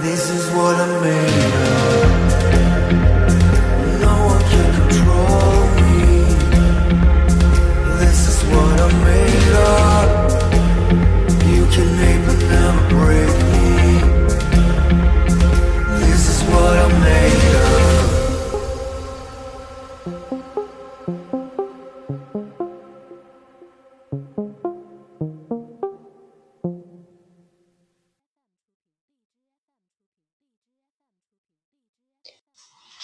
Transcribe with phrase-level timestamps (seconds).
[0.00, 1.57] This is what I'm made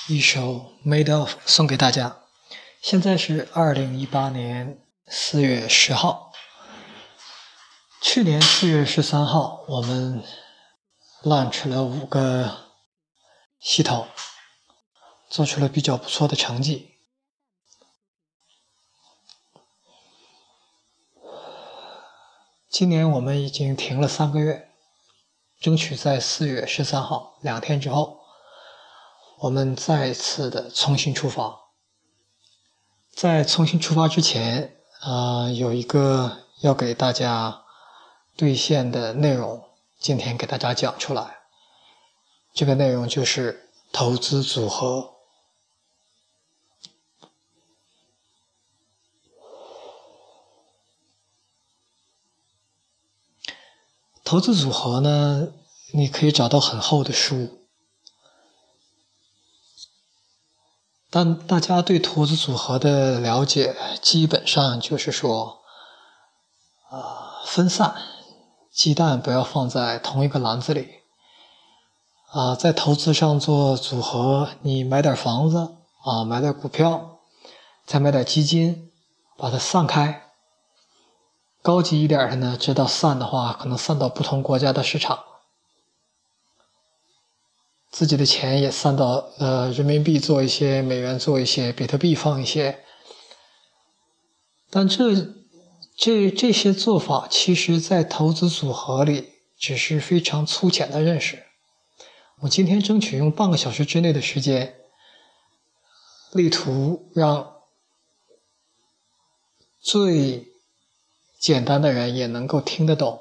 [0.07, 2.19] 一首《Made of》送给大家。
[2.83, 6.31] 现在是二零一八年四月十号。
[8.03, 10.23] 去年四月十三号，我们
[11.23, 12.69] launch 了五个
[13.59, 14.07] 系统，
[15.31, 16.97] 做出了比较不错的成绩。
[22.69, 24.71] 今年我们已经停了三个月，
[25.59, 28.23] 争取在四月十三号两天之后。
[29.41, 31.61] 我们再次的重新出发，
[33.13, 37.63] 在重新出发之前，啊、有一个要给大家
[38.37, 39.63] 兑现的内容，
[39.99, 41.41] 今天给大家讲出来。
[42.55, 45.11] 这个内容就是投资组合。
[54.25, 55.53] 投资组合呢，
[55.93, 57.64] 你可以找到很厚的书。
[61.17, 65.61] 但大家对投资组合的了解，基本上就是说，
[66.91, 67.95] 啊、分散，
[68.73, 70.89] 鸡蛋不要放在同一个篮子里。
[72.33, 77.21] 啊、在投资上做组合，你买点房子啊，买点股票，
[77.87, 78.91] 再买点基金，
[79.37, 80.33] 把它散开。
[81.63, 85.21] 高级一点的呢，知道散的话，可能散到不同国家的市场。
[87.95, 92.81] 自己的钱也散到呃人民币做一些，美元做一些，比特币放一些。
[94.69, 95.15] 但这
[95.97, 101.45] 这这些做法，其实在投资组合里只是非常粗浅的认识。
[102.41, 104.75] 我今天争取用半个小时之内的时间，
[106.33, 107.59] 力图让
[109.81, 110.49] 最
[111.39, 113.21] 简单的人也能够听得懂。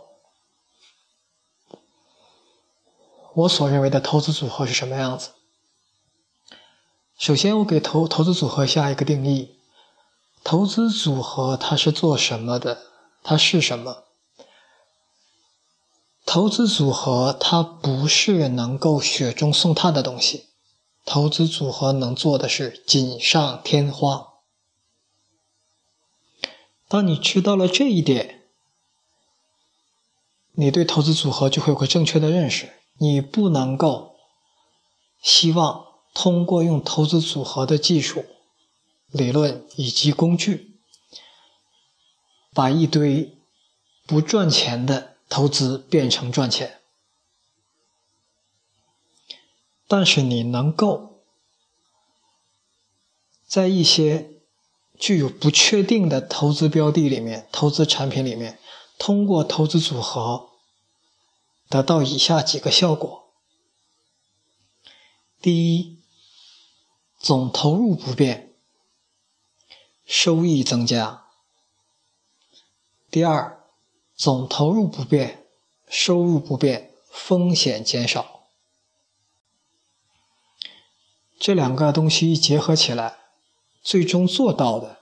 [3.35, 5.31] 我所认为的投资组合是什么样子？
[7.17, 9.57] 首先，我给投投资组合下一个定义：
[10.43, 12.83] 投资组合它是做什么的？
[13.23, 14.03] 它是什么？
[16.25, 20.49] 投资组合它不是能够雪中送炭的东西，
[21.03, 24.33] 投资组合能做的是锦上添花。
[26.87, 28.43] 当你知道了这一点，
[30.51, 32.82] 你对投资组合就会有个正确的认识。
[32.97, 34.15] 你不能够
[35.21, 38.25] 希望通过用投资组合的技术、
[39.07, 40.77] 理论以及工具，
[42.53, 43.37] 把一堆
[44.05, 46.79] 不赚钱的投资变成赚钱。
[49.87, 51.21] 但是你能够
[53.45, 54.29] 在一些
[54.97, 58.57] 具有不确定的投资标的里面、投资产品里面，
[58.97, 60.52] 通过投资组合。
[61.69, 63.33] 得到以下几个效果：
[65.41, 65.99] 第一，
[67.19, 68.53] 总投入不变，
[70.05, 71.25] 收益增加；
[73.09, 73.63] 第二，
[74.15, 75.47] 总投入不变，
[75.87, 78.47] 收入不变，风险减少。
[81.39, 83.17] 这两个东西结合起来，
[83.81, 85.01] 最终做到的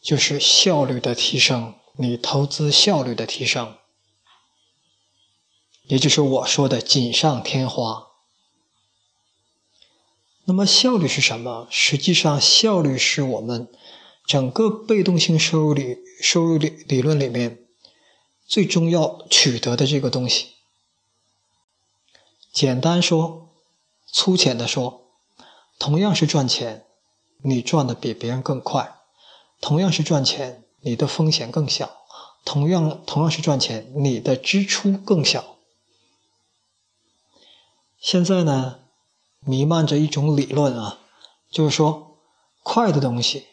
[0.00, 3.76] 就是效率的提升，你投资效率的提升。
[5.90, 8.06] 也就是我说的锦上添花。
[10.44, 11.66] 那么效率是什么？
[11.68, 13.68] 实际上，效率是我们
[14.24, 17.66] 整个被动性收入里收入理理论里面
[18.46, 20.50] 最终要取得的这个东西。
[22.52, 23.48] 简单说，
[24.06, 25.08] 粗浅的说，
[25.76, 26.84] 同样是赚钱，
[27.42, 29.00] 你赚的比别人更快；
[29.60, 31.88] 同样是赚钱，你的风险更小；
[32.44, 35.56] 同样同样是赚钱，你的支出更小。
[38.00, 38.78] 现在呢，
[39.40, 41.00] 弥漫着一种理论啊，
[41.50, 42.16] 就是说，
[42.62, 43.48] 快的东西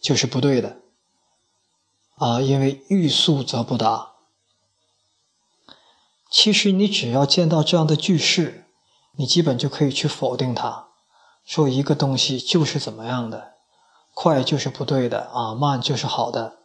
[0.00, 0.78] 就是不对的
[2.16, 4.12] 啊，因为欲速则不达。
[6.30, 8.64] 其实你只要见到这样的句式，
[9.16, 10.88] 你基本就可以去否定它，
[11.44, 13.56] 说一个东西就是怎么样的，
[14.14, 16.56] 快就是不对的啊，慢就是好的。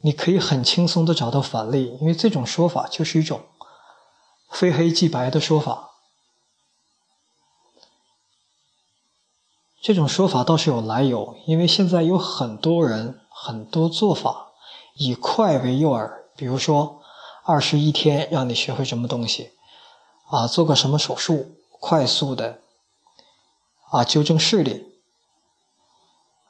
[0.00, 3.42] 你可以很轻松的找到反例，因为这种说法就是一种
[4.50, 5.90] 非黑即白的说法。
[9.80, 14.52] 这种说法倒是有来由，因为现在有很多人很多做法
[14.94, 16.96] 以快为诱饵，比如说。
[17.44, 19.52] 二十一天让你学会什么东西，
[20.28, 22.60] 啊，做个什么手术，快速的，
[23.90, 24.92] 啊，纠正视力。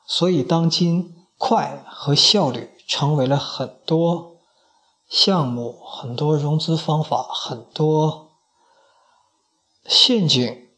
[0.04, 4.37] 所以，当今快和效率成为了很多
[5.08, 8.32] 项目、很多融资方法、很多
[9.86, 10.68] 陷阱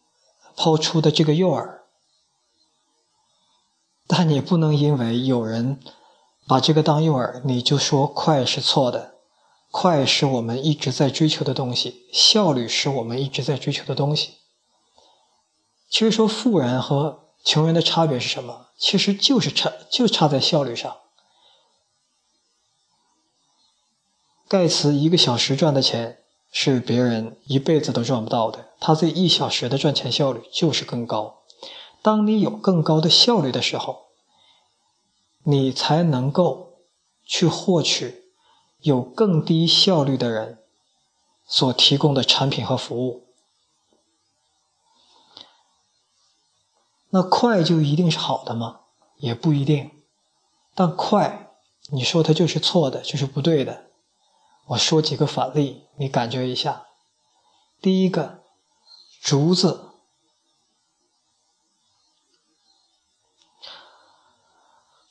[0.56, 1.80] 抛出的这个诱饵。
[4.06, 5.80] 但你不能因为有人
[6.46, 9.14] 把这个当诱饵，你就说快是错的。
[9.72, 14.38] 快是我们一直在追求的东西，效率是我们一直在追求的东西。
[15.88, 18.68] 其实说富人和穷人的差别是什么？
[18.76, 20.96] 其实就是差，就差在效率上。
[24.50, 26.18] 盖茨一个小时赚的钱
[26.50, 31.42] 是别人一辈子都赚不到的，他这一小时的赚钱效率就是更高。
[32.02, 34.06] 当你有更高的效率的时候，
[35.44, 36.80] 你才能够
[37.24, 38.24] 去获取。
[38.80, 40.58] 有更低效率的人
[41.46, 43.26] 所提供的产品和服务，
[47.10, 48.80] 那快就一定是好的吗？
[49.18, 49.90] 也不一定。
[50.74, 51.52] 但快，
[51.90, 53.89] 你说它就是错的，就是不对的。
[54.66, 56.86] 我说几个反例，你感觉一下。
[57.80, 58.42] 第一个，
[59.20, 59.90] 竹子，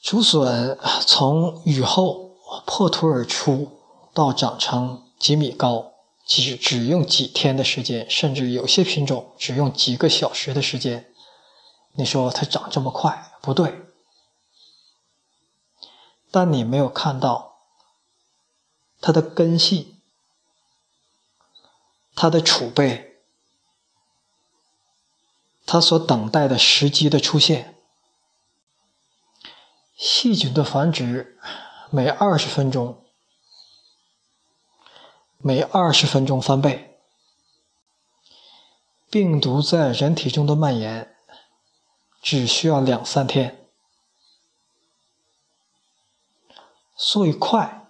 [0.01, 2.29] 竹笋从雨后。
[2.65, 3.79] 破土而出，
[4.11, 5.91] 到长成几米高，
[6.25, 11.13] 只只用几天的时间，甚至有些品种只用几个小时的时间。
[11.93, 13.85] 你说它长这么快，不对。
[16.31, 17.48] 但你没有看到
[19.01, 19.95] 它的根系，
[22.15, 23.17] 它的储备，
[25.65, 27.75] 它所等待的时机的出现，
[29.95, 31.37] 细菌的繁殖。
[31.91, 33.03] 每二十分钟，
[35.39, 36.99] 每二十分钟翻倍。
[39.09, 41.15] 病毒在人体中的蔓延
[42.21, 43.67] 只需要两三天。
[46.95, 47.88] 所以快，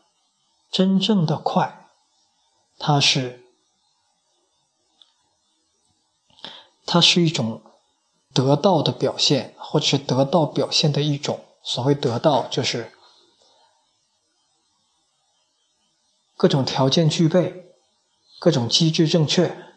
[0.71, 1.87] 真正的快，
[2.77, 3.43] 它是
[6.85, 7.61] 它是一种
[8.33, 11.45] 得到的表现，或者是得到表现的一种。
[11.61, 12.91] 所谓得到，就是。
[16.37, 17.73] 各种条件具备，
[18.39, 19.73] 各种机制正确，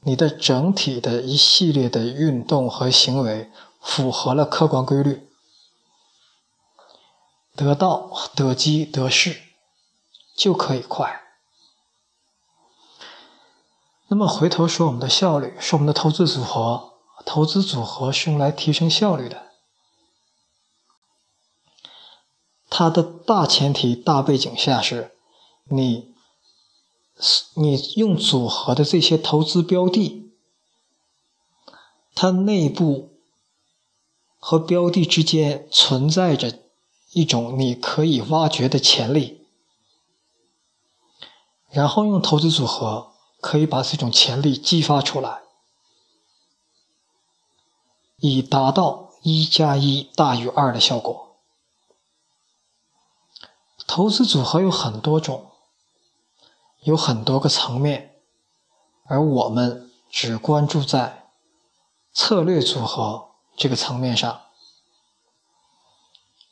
[0.00, 3.50] 你的整体的一系列的运动和行为
[3.82, 5.28] 符合了客观规律，
[7.56, 9.42] 得到得机得势
[10.36, 11.22] 就可以快。
[14.08, 16.92] 那么回头说我们的效率，说我们的投资组合，
[17.24, 19.46] 投资组合是用来提升效率的。
[22.68, 25.16] 它的大前提、大背景下是，
[25.70, 26.14] 你，
[27.54, 30.30] 你用组合的这些投资标的，
[32.14, 33.18] 它内部
[34.38, 36.65] 和标的之间存在着
[37.16, 39.46] 一种你可以挖掘的潜力，
[41.70, 45.40] 然后用投资组合可以把这种潜力激发出来，
[48.18, 51.38] 以达到一加一大于二的效果。
[53.86, 55.52] 投资组合有很多种，
[56.82, 58.20] 有很多个层面，
[59.06, 61.30] 而我们只关注在
[62.12, 64.42] 策略组合这个层面上，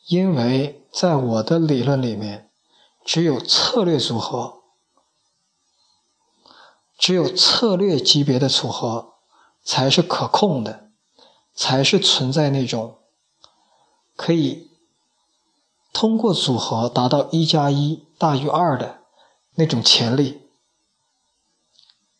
[0.07, 2.49] 因为在我的理论里面，
[3.03, 4.61] 只有策略组合，
[6.97, 9.13] 只有策略级别的组合
[9.63, 10.89] 才是可控的，
[11.55, 12.97] 才是存在那种
[14.15, 14.69] 可以。
[15.91, 18.99] 通过组合达到一加一大于二的
[19.55, 20.41] 那种潜力。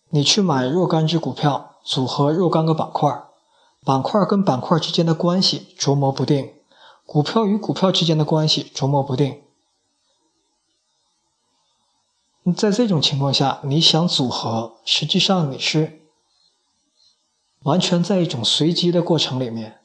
[0.09, 3.25] 你去买若干只股票，组合若干个板块，
[3.83, 6.54] 板块跟板块之间的关系琢磨不定，
[7.05, 9.41] 股票与股票之间的关系琢磨不定。
[12.55, 16.01] 在这种情况下，你想组合，实际上你是
[17.61, 19.79] 完全在一种随机的过程里面。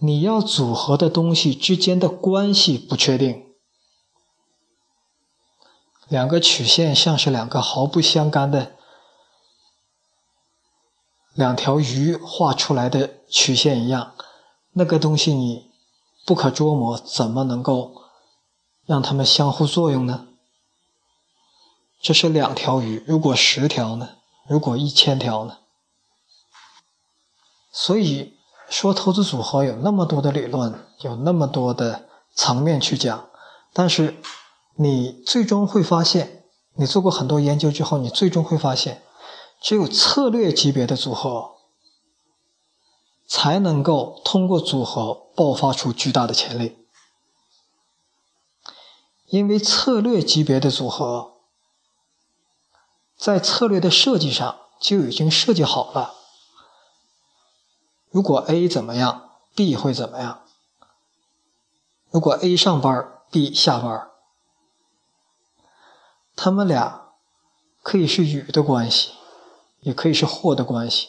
[0.00, 3.54] 你要组合的东西之间的关系不确定，
[6.08, 8.74] 两个曲线像是两个毫不相干的
[11.34, 14.14] 两条鱼画出来的曲线一样，
[14.72, 15.70] 那个东西你
[16.26, 18.02] 不可捉摸，怎么能够
[18.84, 20.26] 让它们相互作用呢？
[22.00, 24.16] 这是两条鱼，如果十条呢？
[24.48, 25.58] 如果一千条呢？
[27.70, 28.38] 所以。
[28.70, 33.28] 说投资组合有那么多的理论，有那么多的层面去讲，
[33.74, 34.16] 但是
[34.76, 36.44] 你最终会发现，
[36.76, 39.02] 你做过很多研究之后，你最终会发现，
[39.60, 41.51] 只有策略级别的组合
[43.34, 46.76] 才能够通过组合爆发出巨大的潜力，
[49.28, 51.38] 因为策略级别的组合
[53.16, 56.14] 在策略的设计上就已经设计好了。
[58.10, 60.42] 如果 A 怎么样，B 会怎么样？
[62.10, 64.10] 如果 A 上班，B 下班，
[66.36, 67.14] 他们俩
[67.82, 69.12] 可以是与的关系，
[69.80, 71.08] 也可以是或的关系，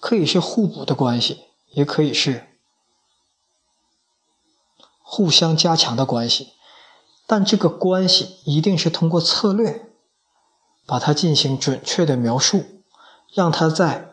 [0.00, 2.46] 可以是互补的关系，也可以是
[5.02, 6.52] 互相加强的关系。
[7.26, 9.88] 但这个关系一定是通过策略
[10.86, 12.64] 把它进行准确的描述，
[13.34, 14.08] 让它在。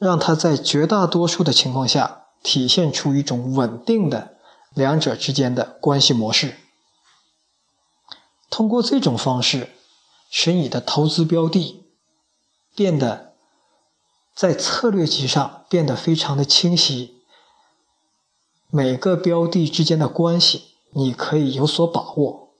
[0.00, 4.36] 让它在绝大多数的情况下体现出一种稳定的
[4.72, 6.56] 两者之间的关系模式。
[8.48, 9.72] 通过这种方式，
[10.30, 11.84] 使你的投资标的
[12.76, 13.27] 变得
[14.38, 17.24] 在策略级上变得非常的清晰，
[18.70, 22.50] 每个标的之间的关系你可以有所把握。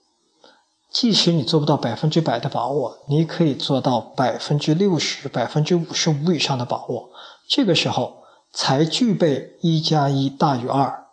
[0.91, 7.11] 即使你做不到百分之百的把握，你可以做到百分之六十、百分之五十五以上的把握。
[7.47, 11.07] 这个时候才具备一加一大于二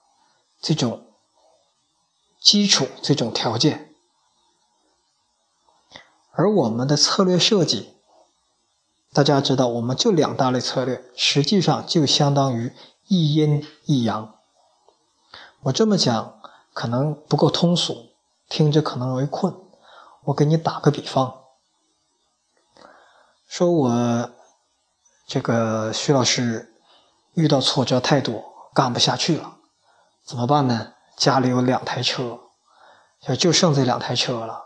[0.61, 1.04] 这种
[2.40, 3.94] 基础、这种条件。
[6.32, 7.95] 而我们的策略设计，
[9.16, 12.70] 大家知道，我们就两大类策略，实际上就相当于
[13.08, 14.35] 一阴一阳。
[15.62, 16.38] 我这么讲
[16.75, 18.11] 可能不够通俗，
[18.46, 19.56] 听着可能容易困。
[20.25, 21.35] 我给你打个比方，
[23.49, 24.30] 说我
[25.26, 26.75] 这个徐老师
[27.32, 28.44] 遇到挫折太多，
[28.75, 29.54] 干不下去了，
[30.26, 30.92] 怎么办呢？
[31.16, 32.38] 家里有两台车，
[33.38, 34.62] 就剩这两台车了，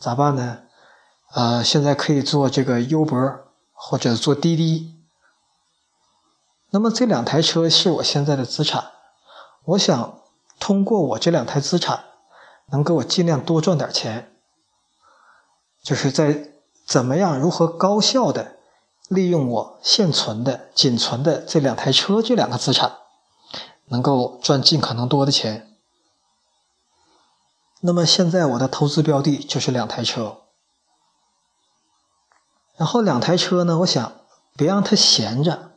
[0.00, 0.62] 咋办呢？
[1.34, 3.43] 呃，现在可以做这个优博
[3.74, 4.94] 或者做滴滴。
[6.70, 8.92] 那么这两台车是我现在的资产，
[9.64, 10.18] 我想
[10.58, 12.04] 通过我这两台资产，
[12.70, 14.32] 能给我尽量多赚点钱。
[15.82, 16.52] 就是在
[16.86, 18.56] 怎么样如何高效的
[19.08, 22.96] 利用我现存的仅存的这两台车这两个资产，
[23.88, 25.76] 能够赚尽可能多的钱。
[27.80, 30.38] 那么现在我的投资标的就是两台车，
[32.76, 34.12] 然后两台车呢，我想
[34.56, 35.70] 别让它闲着，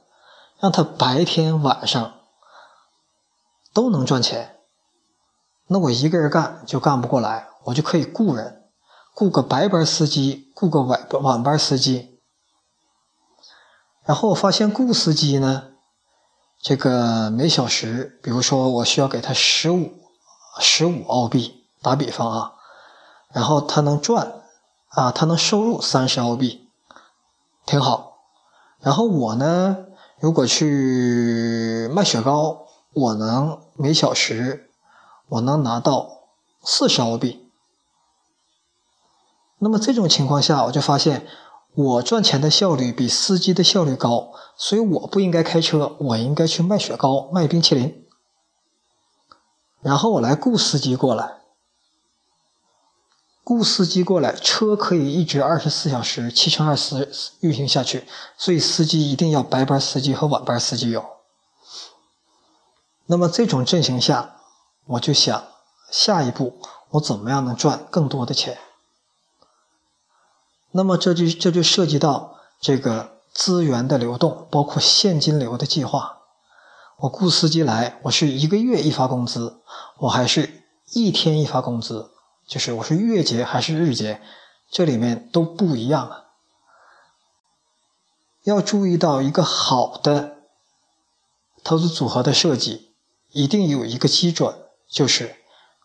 [0.60, 2.14] 让它白天晚上
[3.74, 4.60] 都能赚钱。
[5.68, 8.64] 那我一个人干就干不过来，我就可以雇人。
[9.14, 12.20] 雇个白班司机，雇个晚晚班司机。
[14.04, 15.72] 然后我发现雇司机呢，
[16.62, 19.92] 这个每小时，比如说我需要给他十五
[20.60, 22.54] 十五澳币，打比方啊，
[23.34, 24.44] 然后他能赚
[24.90, 26.67] 啊，他能收入三十澳币，
[27.68, 28.18] 挺好。
[28.80, 29.86] 然后我呢，
[30.20, 34.70] 如果去卖雪糕，我能每小时
[35.30, 36.30] 我能拿到
[36.64, 37.52] 四十澳币。
[39.60, 41.28] 那么这种情况下，我就发现
[41.74, 48.06] 我赚钱的效率比司机的效率高，所以我不应该开车，我应该去卖雪糕、卖冰淇淋。
[49.82, 51.38] 然后我来雇司机过来，
[53.48, 58.06] 雇司机过来，车可以一直二十四小时、七乘二十四运行下去，
[58.38, 61.06] 所以司机一定要白班司机和晚班司机有。
[63.06, 64.36] 那么这种阵型下，
[64.86, 65.42] 我就想
[65.90, 68.58] 下一步我怎么样能赚更多的钱？
[70.72, 76.18] 那么这就这就涉及到这个资源的流动，包括现金流的计划。
[76.98, 79.62] 我雇司机来，我是一个月一发工资，
[80.00, 82.12] 我还是一天一发工资，
[82.48, 84.22] 就是我是月结还是日结，
[84.72, 86.24] 这里面都不一样啊。
[88.44, 90.38] 要注意到一个好的
[91.62, 92.94] 投资组合的设计，
[93.34, 94.56] 一定有一个基准，
[94.90, 95.36] 就是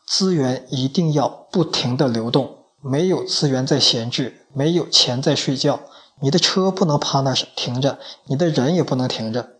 [0.06, 5.80] 资源一定要不停的流动，没有资源在闲置，没有钱在睡觉，
[6.20, 9.56] 你的车不能趴那停着，你的人也不能停着。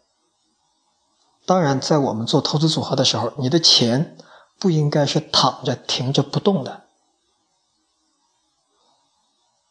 [1.44, 4.16] 当然，在我们做投资组合的时候，你的钱
[4.61, 6.85] 不应该是躺着停着不动的。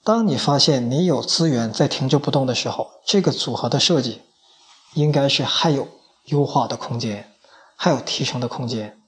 [0.03, 4.21] 当你发现你有资源在停着不动的时候，这个组合的设计
[4.95, 5.87] 应该是还有
[6.25, 7.31] 优化的空间，
[7.75, 8.99] 还有提升的空间。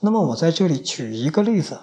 [0.00, 1.80] 那么我在这里举一个例子，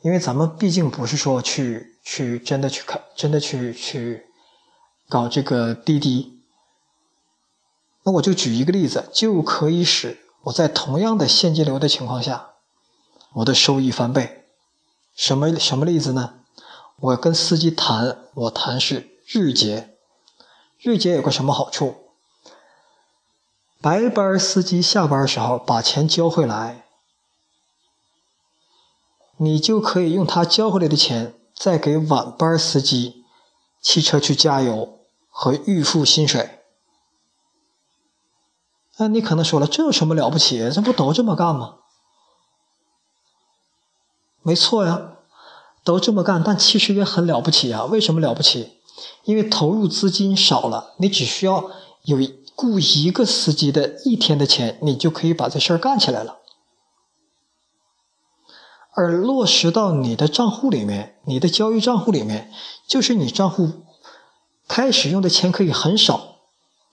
[0.00, 4.24] 因为咱们毕竟不是说去去真的去看，真的去去
[5.06, 6.40] 搞这个滴滴，
[8.04, 12.52] 那我就举一个例子，就可以使我在同样的现金流的情况下，
[13.34, 14.44] 我的收益翻倍。
[15.14, 16.40] 什么什么例子呢？
[16.98, 19.94] 我跟司机谈，我谈是日结，
[20.78, 21.94] 日结有个什么好处？
[23.82, 26.86] 白班司机下班时候把钱交回来，
[29.36, 33.26] 你就可以用他交回来的钱，再给晚班司机
[33.82, 36.62] 汽车去加油和预付薪水。
[38.96, 40.70] 那你可能说了，这有什么了不起？
[40.70, 41.76] 这不都这么干吗？
[44.40, 45.15] 没错呀。
[45.86, 47.84] 都这么干，但其实也很了不起啊！
[47.84, 48.72] 为什么了不起？
[49.22, 51.70] 因为投入资金少了，你只需要
[52.02, 52.18] 有
[52.56, 56.38] 雇一个司机的一天的钱，你就可以把这事儿干起来了。
[58.96, 62.50] 而落实到你的账户里面，你的交易账户里面，
[62.88, 63.70] 就是你账户
[64.66, 66.38] 开始用的钱可以很少，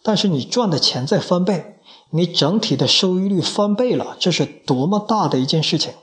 [0.03, 1.79] 但是你赚的钱在翻倍，
[2.11, 5.93] 你整体的收益率翻倍了，这是多么大的一件事情！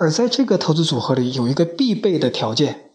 [0.00, 2.92] 而在这个投资组合里，有一个必备的条件，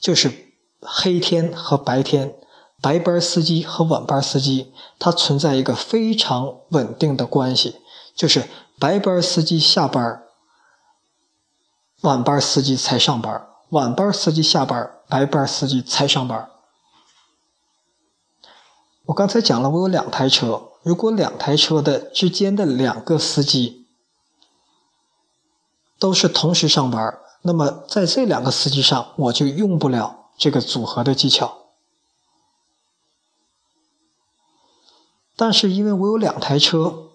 [0.00, 2.36] 就是黑天和白天，
[2.80, 7.80] 白班司机和晚班司机，它存在一个非常稳定的关系，
[8.14, 8.44] 就是
[8.78, 10.22] 白班司机下班，
[12.02, 16.48] 晚班司机才上班；晚班司机下班，白班司机才上班。
[19.06, 23.85] 我刚才讲了，我有两台车，如果两台车的之间的两个司机。
[25.98, 31.58] 都是同时上班，那么在这两个司机上，我就用不了这个组合的技巧。
[35.36, 37.10] 但是因为我有两台车，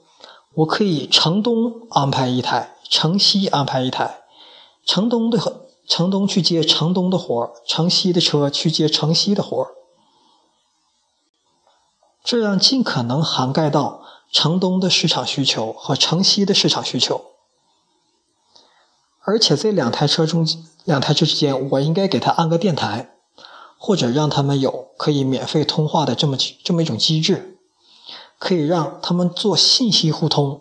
[0.54, 4.22] 我可以城东安排一台，城西安排一台，
[4.86, 5.40] 城东的
[5.88, 9.68] 城东去接城东的活城西的车去接城西的活
[12.24, 17.31] 这样尽可能涵盖到城东的市场需求和城西的市场需求。
[19.24, 20.48] 而且这两台车中，
[20.84, 23.12] 两台车之间，我应该给他安个电台，
[23.78, 27.60] 或者让他们有可以免费通话的这么这么一种机制，
[28.40, 30.60] 可以让他们做信息互通。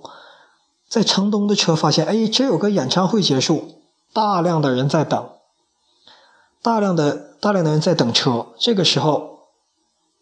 [0.86, 3.76] 在城东的车发现，哎，这有个演唱会结束，
[4.12, 5.30] 大量的人在等，
[6.60, 8.48] 大量的大量的人在等车。
[8.58, 9.46] 这个时候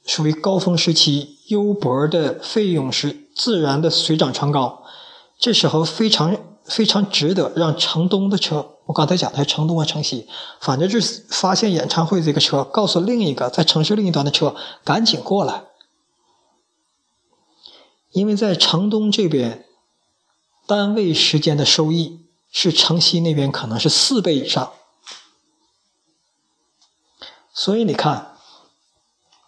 [0.07, 4.85] 属于高峰时期，优博的费用是自然的水涨船高。
[5.41, 6.37] 这时候非常。
[6.69, 10.29] 非常值得让城东的车，我刚才讲的是城东和城西，
[10.61, 14.55] 反正就是发现演唱会这个车，告诉另一个在城市另一端的车
[14.85, 15.65] 赶紧过来，
[18.11, 19.65] 因为在城东这边，
[20.67, 24.73] 单位时间的收益是城西那边可能是四倍以上，
[27.53, 28.37] 所以你看，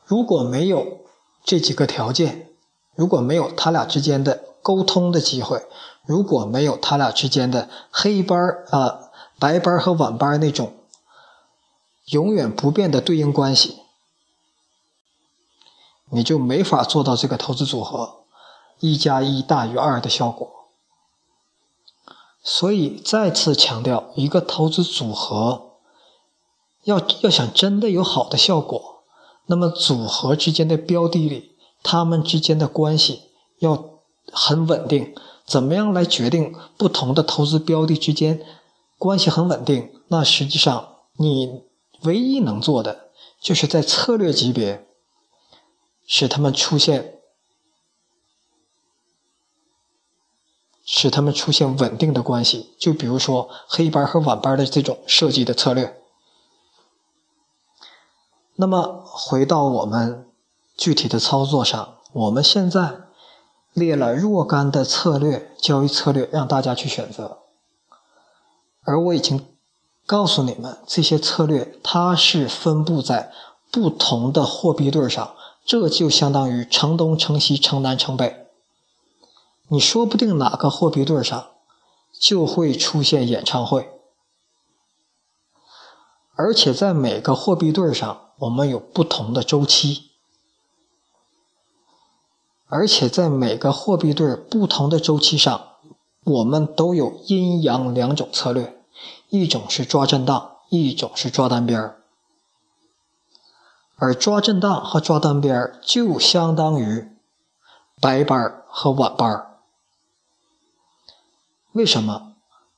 [0.07, 1.05] 如果没有
[1.45, 2.51] 这几个条件，
[2.95, 5.67] 如果没有他俩之间的沟通的机会。
[6.11, 10.73] 如果没有他俩之间的黑班儿啊、白班和晚班那种
[12.07, 13.79] 永远不变的对应关系，
[16.11, 18.25] 你就没法做到这个投资组合
[18.81, 20.51] 一加一大于二的效果。
[22.43, 25.75] 所以再次强调，一个投资组合
[26.83, 29.05] 要要想真的有好的效果，
[29.47, 33.85] 那么组合之间的标的里，他们之间的关系要
[34.33, 35.15] 很稳定。
[35.51, 38.47] 怎么样来决定不同的投资标的之间
[38.97, 39.91] 关系很稳定？
[40.07, 41.65] 那实际上你
[42.03, 43.11] 唯一能做的，
[43.41, 44.87] 就是在策略级别
[46.07, 47.19] 使他们出现，
[50.85, 52.77] 使他们出现稳定的关系。
[52.79, 56.01] 就比如说黑班和晚班的这种设计的策略。
[58.55, 60.31] 那么回到我们
[60.77, 63.10] 具体的操作上，我们现在。
[63.73, 67.39] 列了若干的策略交易策略让大家去选择，
[68.83, 69.47] 而我已经
[70.07, 73.33] 告诉你们这些策略它是分布在
[73.71, 78.49] 不同的货币对上，这就相当于城东、城西、城南、城北。
[79.69, 81.51] 你说不定哪个货币对上
[82.19, 83.89] 就会出现演唱会，
[86.35, 90.10] 而且在每个货币对上，我们有不同的周期。
[92.71, 95.61] 而且在每个货币对不同的周期上，
[96.25, 98.81] 我们都有阴阳两种策略，
[99.29, 101.97] 一种是抓震荡，一种是抓单边儿。
[103.97, 107.09] 而抓震荡和抓单边儿就相当于
[108.01, 109.59] 白班和晚班。
[111.73, 112.35] 为什么？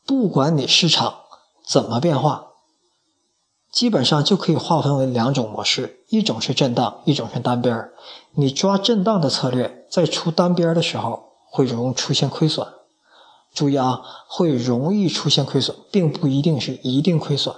[0.07, 1.16] 不管你市场
[1.64, 2.52] 怎么变化，
[3.72, 7.94] 基本上就可以划分为两种模式：一种是震荡，一种是单边儿。
[8.32, 12.68] 你抓震荡的策略，在出单边儿的时候会容易出现亏损。
[13.54, 17.56] 注意啊，会容易出现亏损，并不一定是一定亏损。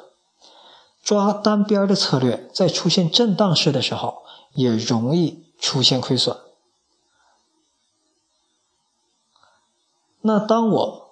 [1.02, 4.22] 抓单边儿的策略，在出现震荡式的时候，
[4.54, 6.36] 也容易出现亏损。
[10.22, 11.03] 那当我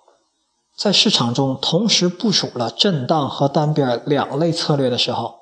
[0.77, 5.37] 在市场中同时部署了震荡和单边两类策略的时候，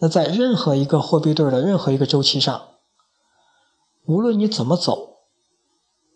[0.00, 2.68] 那在任何一个货币对的任何一个周期上，
[4.04, 5.16] 无论你怎么走，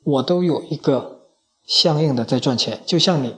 [0.05, 1.23] 我都有一个
[1.67, 2.83] 相应的在赚钱。
[2.87, 3.37] 就像你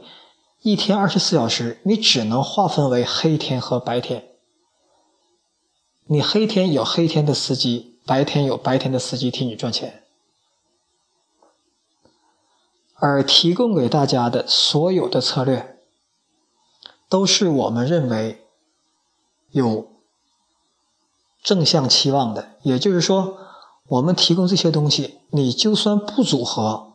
[0.62, 4.28] 一天二十四小时，你只能划分为黑天和白天。
[6.06, 10.02] 你黑天有黑天的司机，白天有白天的司机替你赚钱。
[13.00, 15.78] 而提供给大家的所有的策略，
[17.08, 18.44] 都是我们认为
[19.50, 19.88] 有
[21.42, 23.38] 正向期望的，也就是说。
[23.90, 26.92] 我们提供这些东西，你就算不组合，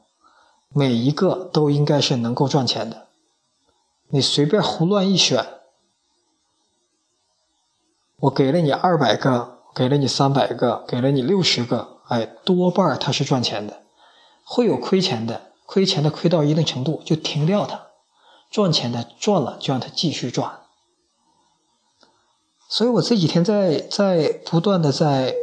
[0.70, 3.08] 每一个都应该是能够赚钱的。
[4.10, 5.44] 你随便胡乱一选，
[8.18, 13.82] 我给了你二百个，给了你三百个，给了你六十个，哎，多半它是赚钱的。
[14.44, 17.88] 会有亏钱的，亏钱的亏到一定程度就停掉它；
[18.52, 20.62] 赚钱的赚了就让它继续赚。
[22.70, 25.34] 所以我这几天在在不断的在。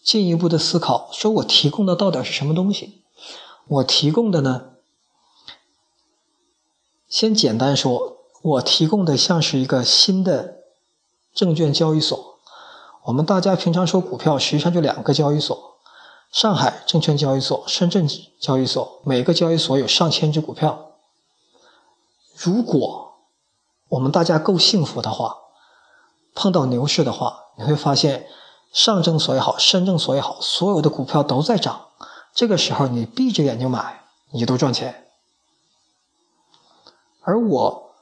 [0.00, 3.02] 进一步的思考，说我提供的到底是什么东西？
[3.66, 4.70] 我提供的呢？
[7.10, 10.60] 先简单说，我提供的像是一个新的
[11.34, 12.38] 证券交易所。
[13.04, 15.77] 我们大家平常说股票，实际上就两个交易所：
[16.30, 19.00] 上海证券交易所、深圳交易所。
[19.04, 20.92] 每个交易所有上千只股票。
[22.36, 23.14] 如果
[23.88, 25.36] 我们大家够幸福的话，
[26.34, 28.26] 碰到牛市的话，你会发现。
[28.70, 31.86] 上证所也好，深证所也好，所有的股票都在涨。
[32.34, 35.08] 这个时候你闭着眼睛买，你都赚钱。
[37.22, 37.94] 而我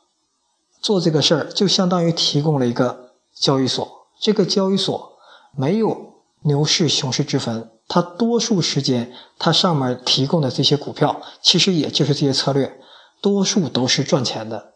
[0.82, 4.08] 做这个事儿，就相当于提供了一个交易所。
[4.18, 5.16] 这个交易所
[5.52, 12.80] 没有牛市熊市之分，它多数时间它上面提供的这些股票，其实也就是这些策略，
[13.20, 14.72] 多数都是赚钱的。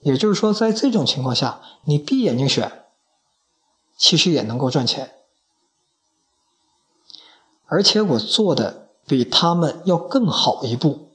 [0.00, 2.82] 也就是说，在这种情况下，你闭眼睛选。
[3.98, 5.12] 其实也能够赚钱，
[7.64, 11.12] 而且我做的比他们要更好一步。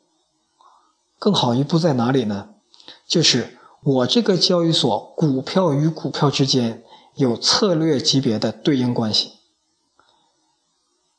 [1.20, 2.56] 更好一步在哪里呢？
[3.06, 9.34] 就是我这个交易所股票与股票之间有策略级别的对应关系。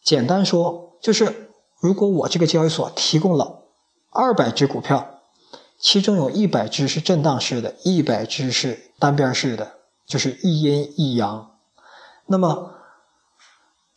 [0.02, 3.62] 简单说，就是如果我这个交易所提供了
[4.10, 5.20] 二百只股票，
[5.78, 11.50] 其中有一百只是震荡式的，一百只是单边式的，就是一阴一阳。
[12.26, 12.74] 那么，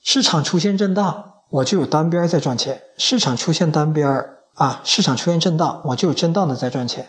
[0.02, 7.06] 市场出现震荡，我就有单边在赚钱；市场出现单边啊，市场出现震荡，我就有震荡的在赚钱；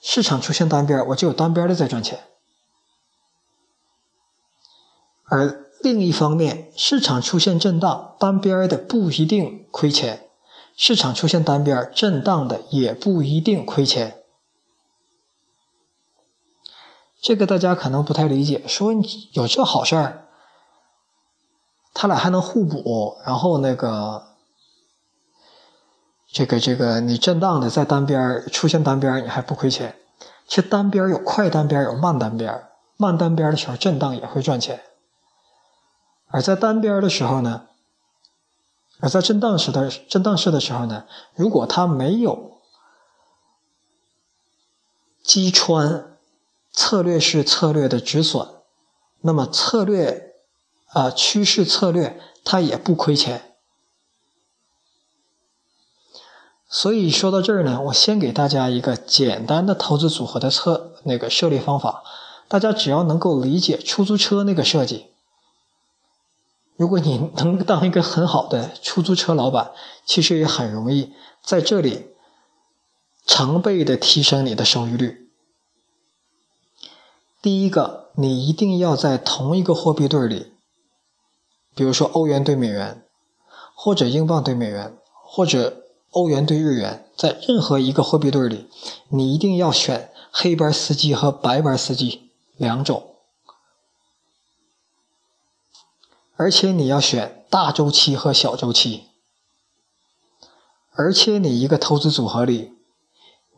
[0.00, 2.20] 市场出现单边我就有单边的在赚钱。
[5.24, 10.18] 而另一方面，市场出现震荡，单边的不一定亏钱；
[10.76, 14.22] 市场出现单边震荡的也不一定亏钱。
[17.20, 18.92] 这个大家可能不太理解，说
[19.32, 20.26] 有这好事儿？
[21.92, 24.26] 他俩还能互补，然后那个，
[26.30, 29.96] 这个这个，你震荡的在单边出现单边，你还不亏钱。
[30.46, 34.80] 其实单边有快单边，有慢单边，慢单边的时候震荡也会赚钱。
[36.26, 37.66] 而在单边的时候呢，
[39.00, 42.60] 而在震荡时的震荡式的时候呢，如果它没有
[45.22, 46.16] 击穿
[46.72, 48.48] 策略式策略的止损，
[49.20, 50.24] 那么策略。
[50.90, 53.56] 啊，趋势策略它也不亏钱，
[56.70, 62.02] 所以说到这儿呢，我先给大家一个简单的投资组合的策那个设立方法，
[62.48, 65.08] 大家只要能够理解出租车那个设计，
[66.76, 69.72] 如果你能当一个很好的出租车老板，
[70.04, 71.12] 其实也很容易
[71.42, 72.08] 在这里
[73.26, 75.30] 成倍的提升你的收益率。
[77.42, 80.52] 第一个，你一定要在同一个货币对里，
[81.74, 83.04] 比如说欧元对美元，
[83.74, 85.82] 或者英镑对美元，或者。
[86.12, 88.70] 欧元对日元，在任何一个货币对里，
[89.10, 93.15] 你一定要选黑班司机和白班司机两种，
[96.36, 99.08] 而且你要选大周期和小周期，
[100.92, 102.74] 而且你一个投资组合里，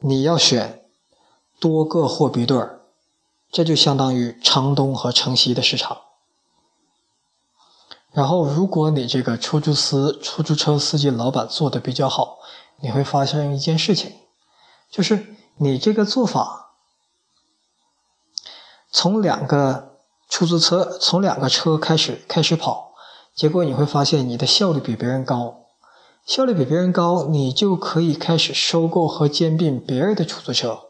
[0.01, 0.85] 你要选
[1.59, 2.83] 多个货币对儿，
[3.51, 6.03] 这就相当于城东和城西的市场。
[8.13, 12.39] 然后，如果你这个出租司、出租车司机老板做的比较好，
[12.81, 14.13] 你会发现一件事情，
[14.91, 16.75] 就是你这个做法，
[18.91, 19.98] 从两个
[20.39, 22.93] 出租车、从两个车开始开始跑，
[23.35, 25.63] 结果你会发现你的效率比别人高，
[26.25, 30.83] 效率比别人高，你就可以开始收购和兼并别人的出租车，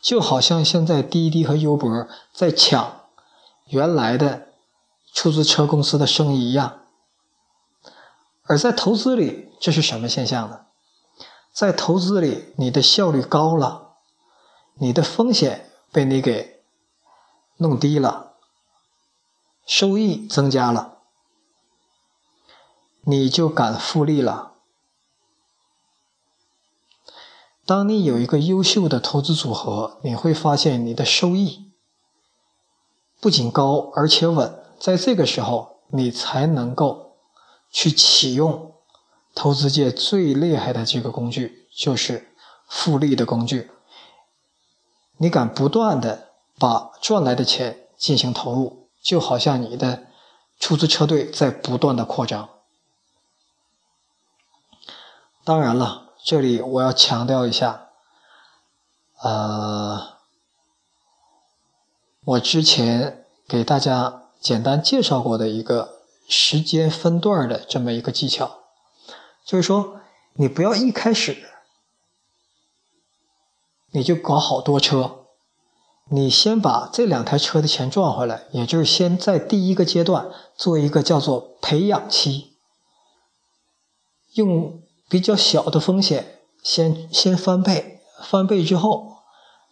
[0.00, 3.02] 就好像现在滴滴和优博在抢
[3.66, 4.46] 原来的。
[5.12, 6.80] 出租车公司的生意一样，
[8.44, 10.60] 而在投资里，这是什么现象呢？
[11.52, 13.96] 在投资里，你的效率高了，
[14.76, 16.62] 你的风险被你给
[17.58, 18.27] 弄低了，
[19.68, 20.96] 收益增加了，
[23.02, 24.54] 你就敢复利了。
[27.66, 31.70] 当你有一个优秀的投资组合，你会发现你的收益
[33.20, 34.58] 不仅高，而且稳。
[34.80, 37.18] 在这个时候，你才能够
[37.70, 38.72] 去启用
[39.34, 42.34] 投资界最厉害的这个工具，就是
[42.66, 43.70] 复利的工具。
[45.18, 50.06] 你敢不断的把赚来的钱进行投入，就好像你的
[50.58, 52.48] 出租车队在不断的扩张。
[55.44, 57.88] 当然了，这里我要强调一下，
[59.22, 60.18] 呃，
[62.24, 64.24] 我之前给大家。
[64.40, 68.60] 简单介绍过的一个时间分段的这么一个技巧，
[69.44, 70.00] 就是说，
[70.34, 71.50] 你不要一开始
[73.90, 75.17] 你就搞好多车，
[76.10, 82.54] 你先把这两台车的钱赚回来，也就是先在第一个阶段做一个叫做培养期，
[84.32, 89.18] 用比较小的风险先先翻倍，翻倍之后，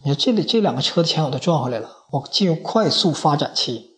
[0.03, 3.97] 你看这里这两个车的钱我都赚回来了，我进入快速发展期。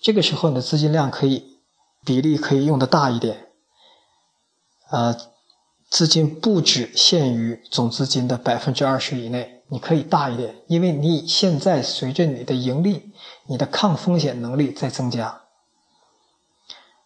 [0.00, 1.58] 这个时候，你的资金量可以
[2.02, 3.48] 比例可以用的大一点，
[4.90, 5.14] 呃，
[5.90, 13.12] 资金不只限于总资金的百分之二十以内，你可以大一点，因为你现在随着你的盈利，
[13.46, 15.42] 你的抗风险能力在增加，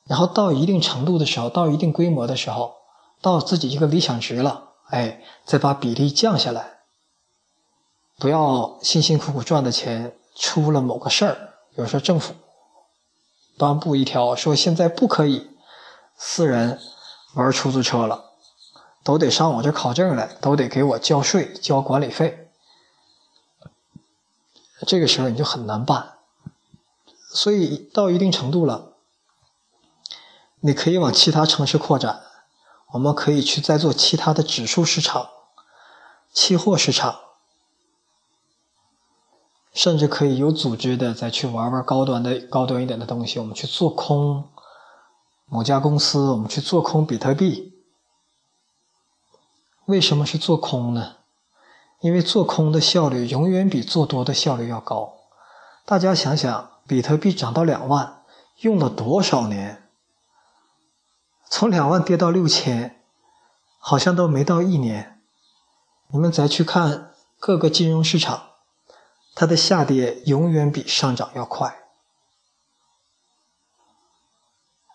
[0.06, 2.74] 然后到一定程度的时候，到一定规模的时候，
[3.20, 6.78] 到自己一个理想值了，哎，再把比例降下来，
[8.18, 11.34] 不要辛辛苦苦赚的钱出了某个事儿，
[11.74, 12.34] 比如说政府。
[13.56, 15.50] 颁布一条说，现在不可以
[16.16, 16.80] 私人
[17.34, 18.32] 玩出租车了，
[19.04, 22.43] 都得上我这考证来，都得给我交税、交管理费。
[24.86, 26.18] 这个时候你就很难办。
[27.30, 28.92] 所以到一定程度了，
[30.60, 32.22] 你可以往其他城市扩展，
[32.92, 35.28] 我们可以去再做其他的指数市场、
[36.32, 37.20] 期货市场。
[39.72, 43.40] 甚至可以有组织的再去玩玩高端的、高端一点的东西。
[43.40, 44.48] 我们去做空
[45.46, 47.74] 某家公司，我们去做空比特币。
[49.86, 51.16] 为什么是做空呢？
[52.04, 55.14] 因为做空的效率永远比做多的效率要高。
[55.86, 58.22] 大家想想，比特币涨到两万，
[58.58, 59.88] 用了多少年？
[61.48, 63.02] 从两万跌到六千，
[63.78, 65.22] 好像都没到一年。
[66.08, 68.50] 你们再去看各个金融市场。
[69.34, 71.74] 它的下跌永远比上涨要快，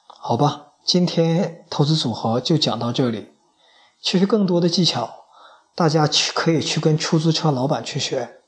[0.06, 0.74] 好吧？
[0.86, 3.34] 今天投资组合就讲到这里。
[4.00, 5.18] 其实更多的技巧，
[5.80, 8.42] 大家去可以去跟出租车老板去学。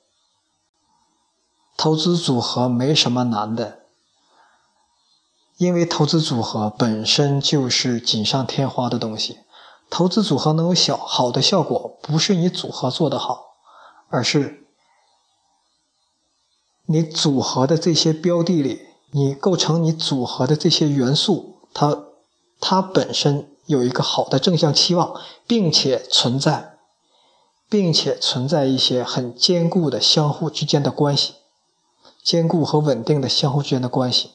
[1.78, 3.84] 投资组合没什么难的，
[5.56, 9.40] 因为投资组合本身就是锦上添花的东西。
[9.90, 13.54] 投资组合能有小好的效果，不是你组合做得好，
[14.10, 14.66] 而是。
[16.88, 22.04] 你组合的这些标的里，你构成你组合的这些元素，它
[22.60, 25.16] 它本身有一个好的正向期望，
[25.48, 26.71] 并且存在，
[27.72, 31.36] 并且存在一些很坚固的相互之间的关系，
[32.22, 34.32] 坚固和稳定的相互之间的关系，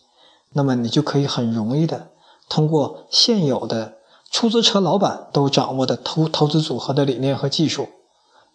[0.55, 2.09] 那么你就可以很容易的
[2.49, 3.99] 通过现有的
[4.31, 7.89] 出租车老板都掌握的投投资组合的理念和技术，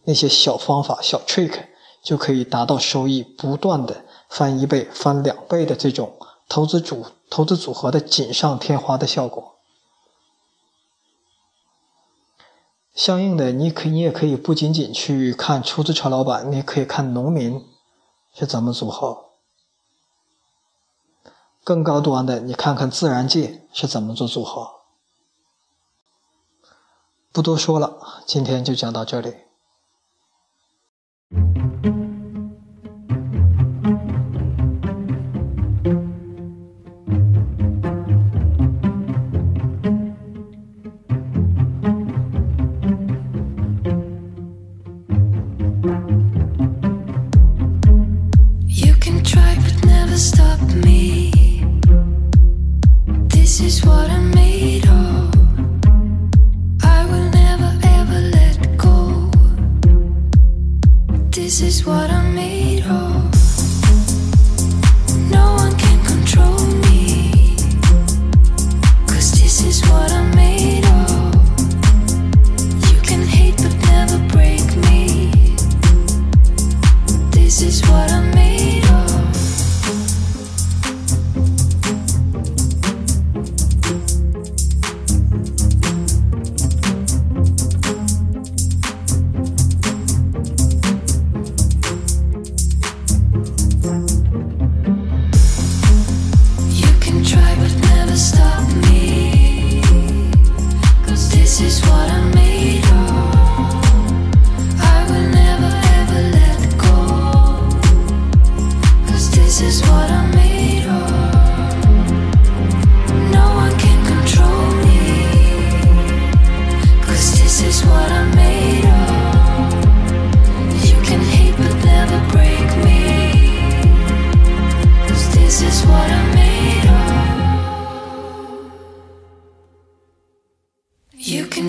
[0.06, 1.66] 那些小方法、小 trick，
[2.02, 6.14] 就可以达到收益不断的翻一倍、翻两倍的这种
[6.50, 9.58] 投资组投资组合的锦上添花的效果。
[12.94, 17.66] 相应的，你可你也可以不仅仅去看出租车老板，你也可以看农民
[18.34, 19.32] 是怎么组合。
[21.64, 24.82] 更高端的，你看看自然界是怎么做组合。
[27.32, 29.51] 不多说了，今天就讲到这里。
[61.86, 62.61] what I mean.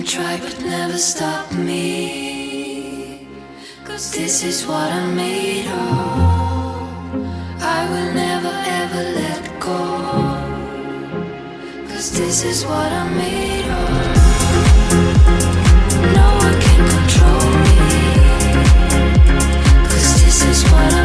[0.05, 3.27] try but never stop me.
[3.85, 5.73] Cause this is what I'm made of.
[7.61, 9.79] I will never ever let go.
[11.87, 13.89] Cause this is what I'm made of.
[16.19, 17.77] No one can control me.
[19.89, 21.02] Cause this is what I'm